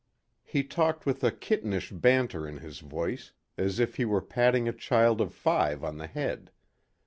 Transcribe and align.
He 0.43 0.63
talked 0.63 1.05
with 1.05 1.23
a 1.23 1.31
kittenish 1.31 1.91
banter 1.91 2.47
in 2.47 2.57
his 2.57 2.79
voice 2.79 3.33
as 3.55 3.77
if 3.79 3.97
he 3.97 4.03
were 4.05 4.19
patting 4.23 4.67
a 4.67 4.73
child 4.73 5.21
of 5.21 5.31
five 5.31 5.83
on 5.83 5.97
the 5.99 6.07
head. 6.07 6.49